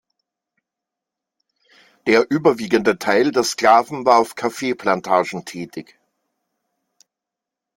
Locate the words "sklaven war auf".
3.43-4.33